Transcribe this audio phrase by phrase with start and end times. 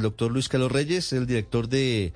[0.00, 2.14] el doctor Luis Carlos Reyes, el director de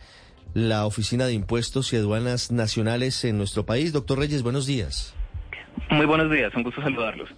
[0.55, 3.93] la Oficina de Impuestos y Aduanas Nacionales en nuestro país.
[3.93, 5.15] Doctor Reyes, buenos días.
[5.91, 7.29] Muy buenos días, un gusto saludarlos.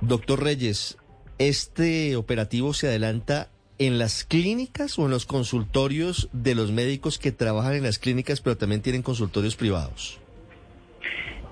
[0.00, 0.96] Doctor Reyes,
[1.38, 3.48] ¿este operativo se adelanta
[3.78, 8.40] en las clínicas o en los consultorios de los médicos que trabajan en las clínicas
[8.40, 10.20] pero también tienen consultorios privados?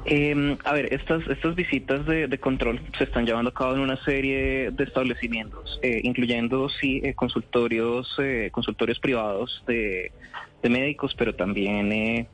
[0.07, 3.81] Eh, a ver, estas, estas visitas de, de, control se están llevando a cabo en
[3.81, 10.13] una serie de establecimientos, eh, incluyendo sí eh, consultorios, eh, consultorios privados de,
[10.63, 12.27] de, médicos, pero también eh,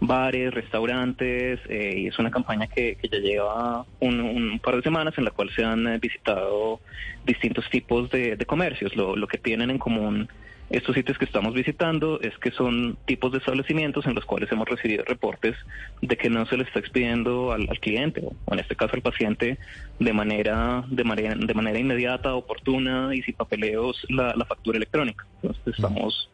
[0.00, 5.14] bares, restaurantes, eh, y es una campaña que, ya lleva un, un, par de semanas
[5.16, 6.80] en la cual se han visitado
[7.24, 8.94] distintos tipos de, de comercios.
[8.96, 10.28] Lo, lo que tienen en común
[10.70, 14.68] estos sitios que estamos visitando es que son tipos de establecimientos en los cuales hemos
[14.68, 15.56] recibido reportes
[16.00, 19.02] de que no se le está expidiendo al, al cliente o en este caso al
[19.02, 19.58] paciente
[19.98, 25.26] de manera de manera de manera inmediata, oportuna y sin papeleos la, la factura electrónica.
[25.42, 26.30] Entonces estamos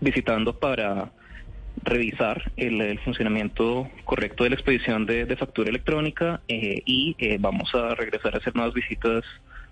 [0.00, 1.12] visitando para
[1.84, 7.36] revisar el, el, funcionamiento correcto de la expedición de, de factura electrónica eh, y eh,
[7.38, 9.24] vamos a regresar a hacer nuevas visitas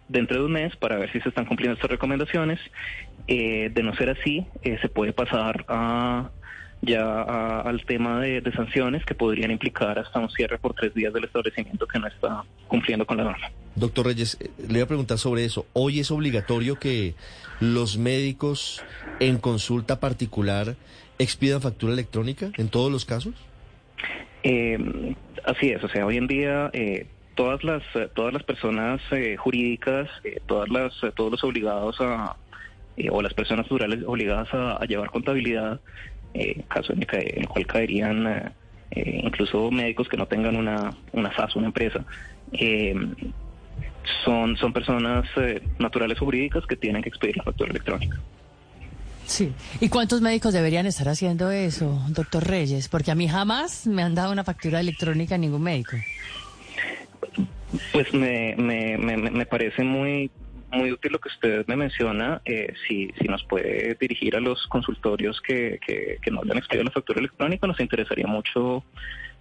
[0.09, 2.61] dentro de un mes para ver si se están cumpliendo estas recomendaciones.
[3.29, 6.31] Eh, de no ser así, eh, se puede pasar a
[6.83, 10.95] ya a, al tema de, de, sanciones que podrían implicar hasta un cierre por tres
[10.95, 13.51] días del establecimiento que no está cumpliendo con la norma.
[13.75, 15.67] Doctor Reyes, eh, le voy a preguntar sobre eso.
[15.73, 17.15] ¿Hoy es obligatorio que
[17.61, 18.84] los médicos
[19.21, 20.77] en consulta particular
[21.19, 23.34] expidan factura electrónica en todos los casos?
[24.43, 24.79] Eh,
[25.45, 27.83] así es, o sea, hoy en día eh, todas las
[28.15, 32.34] todas las personas eh, jurídicas, eh, todas las eh, todos los obligados a
[33.11, 35.81] o las personas naturales obligadas a, llevar contabilidad,
[36.69, 38.55] caso en el, en el, cual caerían
[38.95, 42.06] incluso médicos que no tengan una una SAS, una empresa.
[44.25, 45.27] son son personas
[45.78, 48.19] naturales o jurídicas que tienen que expedir la factura electrónica.
[49.27, 49.53] Sí.
[49.81, 52.89] ¿Y cuántos médicos deberían estar haciendo eso, doctor Reyes?
[52.89, 55.97] Porque a mí jamás me han dado una factura electrónica ningún médico.
[57.93, 60.31] Pues me, me, me, me, parece muy
[60.72, 62.41] muy útil lo que usted me menciona.
[62.44, 66.84] Eh, si, si nos puede dirigir a los consultorios que, que, que no han expedido
[66.84, 68.84] la factura electrónica, nos interesaría mucho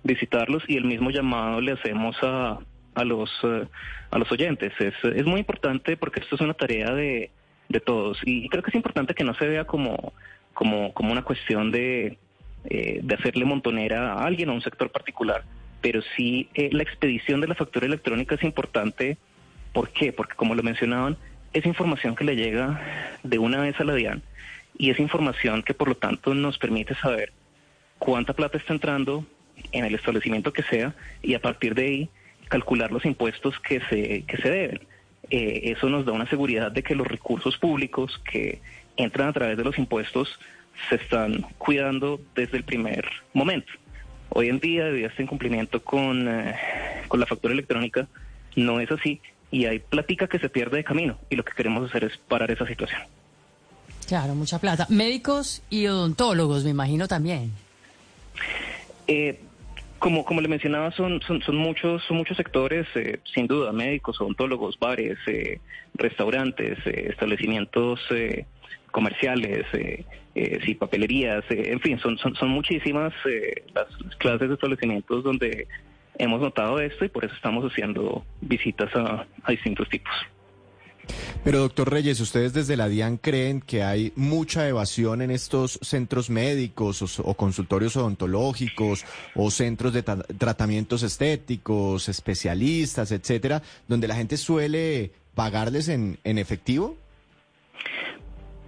[0.04, 2.60] visitarlos y el mismo llamado le hacemos a,
[2.94, 3.66] a los uh,
[4.12, 4.74] a los oyentes.
[4.80, 7.32] Es, es muy importante porque esto es una tarea de,
[7.70, 10.14] de todos y creo que es importante que no se vea como,
[10.54, 12.18] como, como una cuestión de,
[12.66, 15.44] eh, de hacerle montonera a alguien o a un sector particular
[15.86, 19.20] pero sí eh, la expedición de la factura electrónica es importante.
[19.72, 20.12] ¿Por qué?
[20.12, 21.16] Porque como lo mencionaban,
[21.54, 22.82] es información que le llega
[23.22, 24.24] de una vez a la DIAN
[24.80, 27.32] y es información que por lo tanto nos permite saber
[28.00, 29.28] cuánta plata está entrando
[29.74, 32.10] en el establecimiento que sea y a partir de ahí
[32.48, 34.80] calcular los impuestos que se, que se deben.
[35.30, 38.60] Eh, eso nos da una seguridad de que los recursos públicos que
[38.98, 40.40] entran a través de los impuestos
[40.90, 43.72] se están cuidando desde el primer momento.
[44.30, 46.56] Hoy en día, debido a este incumplimiento con, eh,
[47.08, 48.08] con la factura electrónica,
[48.56, 49.22] no es así
[49.52, 52.52] y hay plática que se pierde de camino y lo que queremos hacer es parar
[52.52, 53.02] esa situación.
[54.08, 54.86] Claro, mucha plata.
[54.90, 57.52] Médicos y odontólogos, me imagino también.
[59.08, 59.40] Eh,
[60.06, 64.22] como, como le mencionaba, son, son, son, muchos, son muchos sectores, eh, sin duda, médicos,
[64.22, 65.60] odontólogos, bares, eh,
[65.96, 68.00] restaurantes, eh, establecimientos
[68.92, 69.66] comerciales,
[70.64, 73.14] sí, papelerías, en fin, son, son, son muchísimas
[73.74, 75.68] las, las clases de establecimientos donde
[76.20, 80.14] hemos notado esto y por eso estamos haciendo visitas a distintos tipos.
[81.44, 86.30] Pero doctor Reyes, ¿ustedes desde la DIAN creen que hay mucha evasión en estos centros
[86.30, 89.06] médicos o, consultorios odontológicos
[89.36, 96.38] o centros de tra tratamientos estéticos, especialistas, etcétera, donde la gente suele pagarles en, en
[96.38, 96.98] efectivo?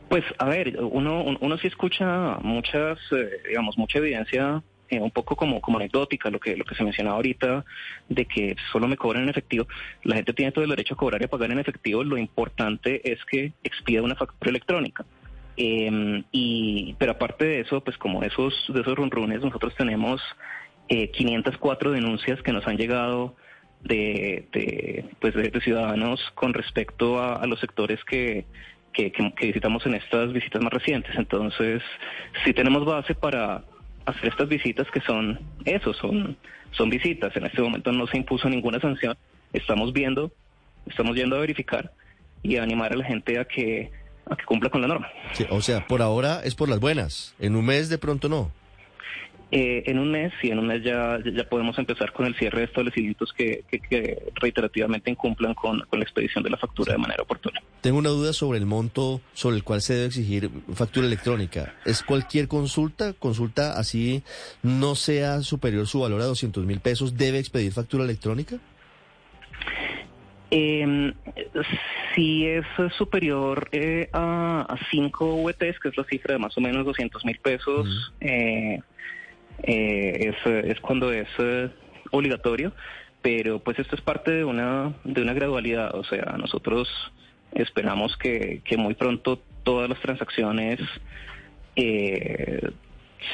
[0.10, 5.36] Pues a ver, uno, uno sí escucha muchas, eh, digamos, mucha evidencia eh, un poco
[5.36, 7.66] como, como anecdótica lo que, lo que se mencionaba ahorita
[8.08, 9.68] de que solo me cobran en efectivo.
[10.04, 12.04] La gente tiene todo el derecho a cobrar y a pagar en efectivo.
[12.04, 15.06] Lo importante es que expida una factura electrónica.
[15.58, 20.22] Eh, y, pero aparte de eso, pues como esos, de esos runrunes, nosotros tenemos
[20.88, 23.36] eh, 504 denuncias que nos han llegado
[23.84, 28.46] de, de, pues de, ciudadanos con respecto a, los sectores que,
[28.94, 29.12] que
[29.42, 31.14] visitamos en estas visitas más recientes.
[31.16, 31.82] Entonces,
[32.46, 33.64] sí tenemos base para
[34.08, 36.38] hacer estas visitas que son eso, son,
[36.72, 37.36] son visitas.
[37.36, 39.18] En este momento no se impuso ninguna sanción.
[39.54, 40.32] Estamos viendo,
[40.88, 41.92] estamos yendo a verificar
[42.42, 43.92] y a animar a la gente a que,
[44.30, 45.10] a que cumpla con la norma.
[45.50, 47.36] O sea, por ahora es por las buenas.
[47.40, 48.52] En un mes de pronto no.
[49.50, 52.60] Eh, en un mes, sí, en un mes ya, ya podemos empezar con el cierre
[52.60, 57.24] de establecimientos que, que, reiterativamente incumplan con, con, la expedición de la factura de manera
[57.24, 57.62] oportuna.
[57.80, 61.76] Tengo una duda sobre el monto sobre el cual se debe exigir factura electrónica.
[61.86, 63.14] ¿Es cualquier consulta?
[63.14, 64.22] ¿Consulta así
[64.64, 67.16] no sea superior su valor a 200 mil pesos?
[67.16, 68.58] ¿Debe expedir factura electrónica?
[70.52, 71.14] Eh,
[72.16, 72.66] si es
[72.98, 77.38] superior eh, a, 5 UETs, que es la cifra de más o menos 200 mil
[77.40, 78.80] pesos, eh,
[79.64, 81.28] eh, es, es, cuando es
[82.12, 82.74] obligatorio,
[83.22, 86.88] pero pues esto es parte de una, de una gradualidad, o sea, nosotros
[87.54, 90.80] esperamos que, que muy pronto todas las transacciones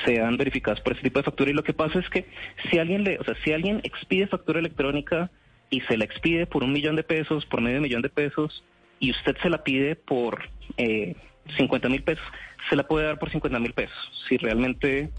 [0.05, 2.25] sean verificadas por este tipo de factura y lo que pasa es que
[2.69, 5.29] si alguien le, o sea, si alguien expide factura electrónica
[5.69, 8.63] y se la expide por un millón de pesos, por medio millón de pesos,
[8.99, 11.15] y usted se la pide por eh,
[11.57, 12.23] 50 mil pesos,
[12.69, 13.97] se la puede dar por 50 mil pesos.
[14.27, 15.09] Si realmente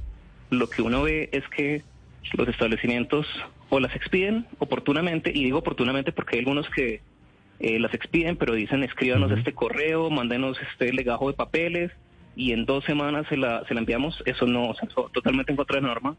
[0.59, 1.83] lo que uno ve es que
[2.33, 3.27] los establecimientos
[3.69, 7.01] o las expiden oportunamente, y digo oportunamente porque hay algunos que
[7.61, 11.93] eh, las expiden, pero dicen escríbanos este correo, mándenos este legajo de papeles,
[12.37, 15.57] y en dos semanas se la, se la enviamos, eso no, o sea, totalmente en
[15.57, 16.17] contra de norma,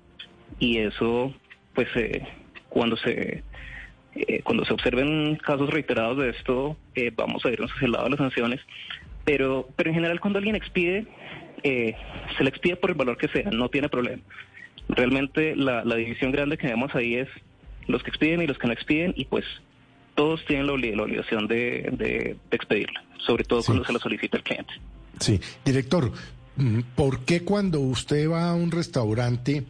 [0.60, 1.34] y eso,
[1.74, 2.26] pues, eh,
[2.70, 3.44] cuando se
[4.16, 8.06] eh, cuando se observen casos reiterados de esto, eh, vamos a irnos hacia el lado
[8.06, 8.62] de las sanciones.
[9.26, 11.06] Pero, pero en general, cuando alguien expide,
[11.66, 11.96] eh,
[12.38, 14.22] se le expide por el valor que sea, no tiene problema.
[14.88, 17.28] Realmente la, división grande que vemos ahí es
[17.88, 19.46] los que expiden y los que no expiden, y pues
[20.14, 24.74] todos tienen la, obligación de, de, expedirla, sobre todo cuando se la solicita el cliente.
[25.20, 26.12] Sí, director,
[26.56, 29.64] mm, ¿por qué cuando usted va a un restaurante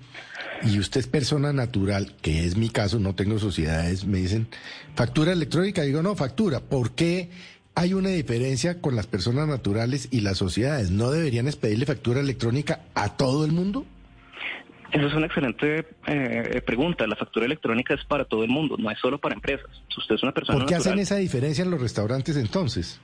[0.64, 4.48] y usted es persona natural, que es mi caso, no tengo sociedades, me dicen
[4.96, 6.60] factura electrónica, digo no, factura.
[6.60, 7.30] ¿Por qué
[7.76, 10.92] hay una diferencia con las personas naturales y las sociedades?
[10.92, 13.86] ¿No deberían expedirle factura electrónica a todo el mundo?
[14.92, 17.06] Esa es una excelente eh, pregunta.
[17.06, 19.70] La factura electrónica es para todo el mundo, no es solo para empresas.
[19.94, 23.02] Si usted es una persona ¿Por qué hacen esa diferencia en los restaurantes entonces?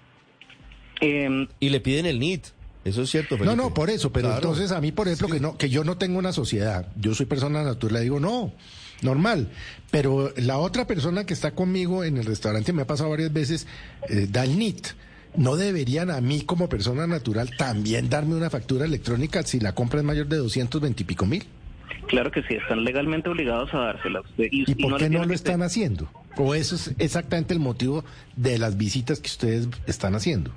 [1.02, 2.46] Em, y le piden el NIT.
[2.86, 3.38] Eso es cierto.
[3.38, 5.98] No, no, por eso, pero entonces a mí, por ejemplo, que no, que yo no
[5.98, 8.54] tengo una sociedad, yo soy persona natural, le digo no,
[9.02, 9.50] normal.
[9.92, 13.68] Pero la otra persona que está conmigo en el restaurante me ha pasado varias veces,
[14.10, 14.88] eh, da el NIT.
[15.36, 20.00] ¿No deberían a mí como persona natural también darme una factura electrónica si la compra
[20.00, 21.44] es mayor de 220 y pico mil?
[22.08, 24.22] Claro que sí, están legalmente obligados a dársela.
[24.38, 26.10] ¿Y, ¿Y por qué no lo están haciendo?
[26.36, 28.04] ¿O eso es exactamente el motivo
[28.36, 30.52] de las visitas que ustedes están haciendo?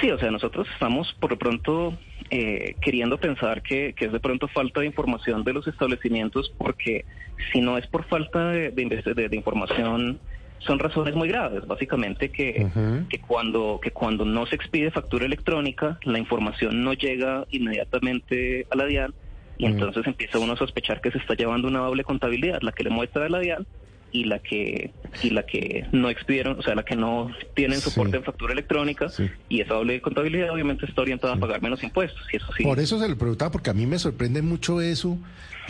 [0.00, 1.98] Sí, o sea, nosotros estamos por lo pronto
[2.30, 7.04] eh, queriendo pensar que, es de pronto falta de información de los establecimientos, porque
[7.52, 10.18] si no es por falta de, de, información,
[10.58, 11.66] son razones muy graves.
[11.66, 12.66] Básicamente que,
[13.08, 18.76] que, cuando, que cuando no se expide factura electrónica, la información no llega inmediatamente a
[18.76, 19.14] la DIAN
[19.58, 22.84] y entonces empieza uno a sospechar que se está llevando una doble contabilidad, la que
[22.84, 23.66] le muestra a la DIAN
[24.12, 24.92] y la que
[25.22, 29.08] y la que no expidieron, o sea, la que no tienen soporte en factura electrónica
[29.48, 32.22] y esa doble contabilidad obviamente está orientada a pagar menos impuestos.
[32.32, 32.62] Y eso sí.
[32.62, 35.18] Por eso se lo preguntaba, porque a mí me sorprende mucho eso.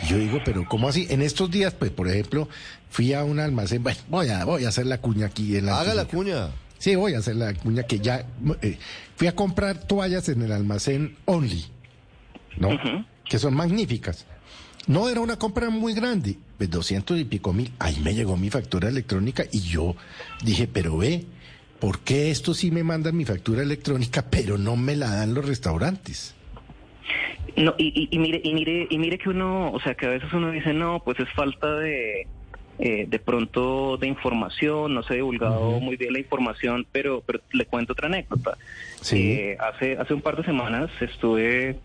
[0.03, 1.07] Y yo digo, pero ¿cómo así?
[1.09, 2.49] En estos días, pues, por ejemplo,
[2.89, 5.79] fui a un almacén, bueno, voy a, voy a hacer la cuña aquí en la...
[5.79, 6.49] Haga la cuña.
[6.79, 8.25] Sí, voy a hacer la cuña que ya...
[8.61, 8.77] Eh,
[9.15, 11.65] fui a comprar toallas en el almacén Only,
[12.57, 12.69] ¿no?
[13.23, 14.25] Que son magníficas.
[14.87, 17.71] No era una compra muy grande, pues 200 y pico mil.
[17.79, 19.95] Ahí me llegó mi factura electrónica y yo
[20.43, 21.23] dije, pero ve,
[21.79, 25.47] ¿por qué esto sí me mandan mi factura electrónica, pero no me la dan los
[25.47, 26.35] restaurantes?
[27.55, 30.51] No, y, mire, y mire, y mire que uno, o sea, que a veces uno
[30.51, 32.27] dice, no, pues es falta de,
[32.79, 37.41] eh, de pronto de información, no se ha divulgado muy bien la información, pero, pero
[37.51, 38.57] le cuento otra anécdota.
[39.01, 39.33] Sí.
[39.33, 41.77] Eh, hace, hace un par de semanas estuve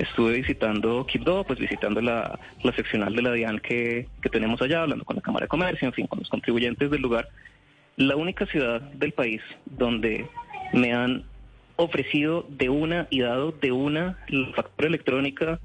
[0.00, 2.38] estuve visitando Quibdó, pues visitando la,
[2.74, 6.06] seccional de la DIAN que, tenemos allá, hablando con la Cámara de Comercio, en fin,
[6.06, 7.28] con los contribuyentes del lugar.
[7.96, 10.26] La única ciudad del país donde
[10.72, 11.24] me han
[11.76, 15.60] ofrecido de una y dado de una la factura electrónica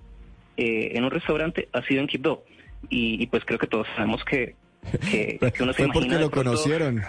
[0.58, 2.44] eh, en un restaurante ha sido en Quibdó.
[2.90, 4.56] Y, pues creo que todos sabemos que,
[5.10, 7.02] que, uno se Fue porque lo conocieron.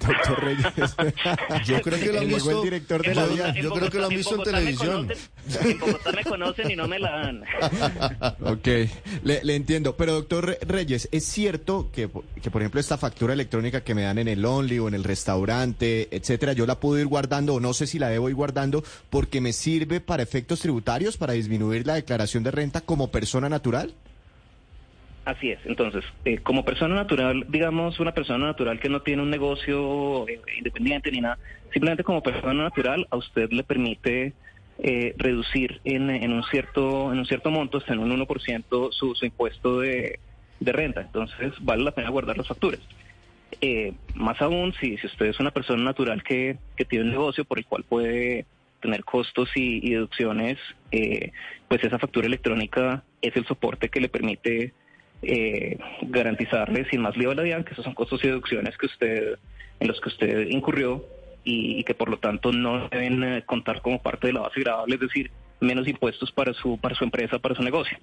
[0.00, 0.96] Doctor Reyes.
[1.66, 2.50] yo creo que lo han visto.
[2.50, 5.12] El director de la Yo creo que lo han visto en, televisión.
[5.64, 7.44] en Bogotá me conocen y no me la dan.
[8.40, 8.68] ok,
[9.24, 9.96] le, entiendo.
[9.96, 12.08] Pero doctor Reyes, ¿es cierto que,
[12.42, 15.04] que, por ejemplo, esta factura electrónica que me dan en el Only o en el
[15.04, 18.84] restaurante, etcétera, yo la puedo ir guardando o no sé si la debo ir guardando
[19.10, 23.94] porque me sirve para efectos tributarios, para disminuir la declaración de renta como persona natural?
[25.26, 25.58] Así es.
[25.64, 30.40] Entonces, eh, como persona natural, digamos, una persona natural que no tiene un negocio eh,
[30.56, 31.36] independiente ni nada,
[31.72, 34.34] simplemente como persona natural, a usted le permite
[34.78, 39.24] eh, reducir en, un cierto en un cierto monto, hasta en un 1% su, su
[39.24, 40.20] impuesto de,
[40.60, 41.00] renta.
[41.00, 42.80] Entonces vale la pena guardar las facturas.
[43.60, 47.44] Eh, más aún si, si usted es una persona natural que, que tiene un negocio
[47.44, 48.46] por el cual puede
[48.80, 50.58] tener costos y, deducciones,
[50.92, 51.32] eh,
[51.66, 54.72] pues esa factura electrónica es el soporte que le permite
[55.26, 59.38] eh, garantizarle sin más DIAN que esos son costos y deducciones que usted
[59.80, 61.04] en los que usted incurrió
[61.44, 64.96] y, que por lo tanto no deben eh, contar como parte de la base grabable,
[64.96, 65.30] es decir,
[65.60, 67.98] menos impuestos para su para su empresa, para su negocio.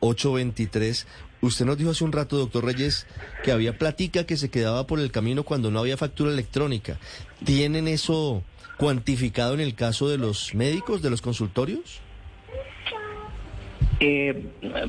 [0.00, 1.06] 823.
[1.40, 3.06] Usted nos dijo hace un rato, doctor Reyes,
[3.42, 6.98] que había platica que se quedaba por el camino cuando no había factura electrónica.
[7.44, 8.42] ¿Tienen eso
[8.76, 12.00] cuantificado en el caso de los médicos, de los consultorios?
[14.04, 14.34] Eh,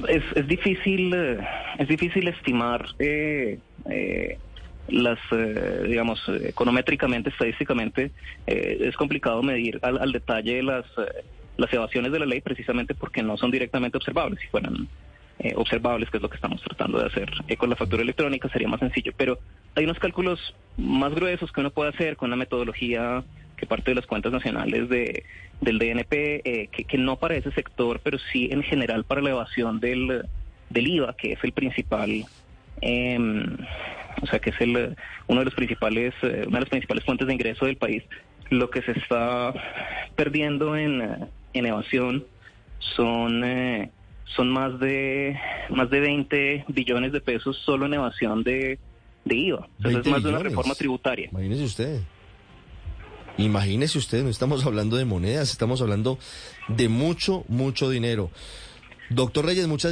[0.07, 1.37] es, es, difícil, eh,
[1.77, 4.37] es difícil estimar eh, eh
[4.89, 8.11] las, eh, digamos, econométricamente, estadísticamente,
[8.45, 10.85] es complicado medir al, al detalle las,
[11.55, 14.41] las evasiones de la ley precisamente porque no son directamente observables.
[14.41, 14.89] Si fueran
[15.55, 18.81] observables, que es lo que estamos tratando de hacer con la factura electrónica, sería más
[18.81, 19.13] sencillo.
[19.15, 19.39] Pero
[19.73, 23.23] hay unos cálculos más gruesos que uno puede hacer con una metodología
[23.63, 25.23] que parte de las cuentas nacionales de,
[25.61, 29.79] del DNP, eh, que, no para ese sector, pero sí en general para la evasión
[29.79, 30.25] del,
[30.69, 32.25] del IVA, que es el principal,
[32.81, 33.57] em,
[34.21, 37.25] o sea, que es el, uno de los principales, eh, una de las principales fuentes
[37.25, 38.03] de ingreso del país.
[38.49, 39.53] Lo que se está
[40.15, 42.25] perdiendo en, en evasión
[42.79, 43.89] son eh,
[44.35, 45.39] son más de
[45.69, 48.77] más de 20 billones de pesos solo en evasión de,
[49.23, 49.69] de IVA.
[49.77, 51.29] Entonces es más de una reforma tributaria.
[51.31, 52.01] Imagínese usted.
[53.37, 56.19] Imagínese usted, no estamos hablando de monedas, estamos hablando
[56.67, 58.29] de mucho, mucho dinero.
[59.09, 59.91] Doctor Reyes, muchas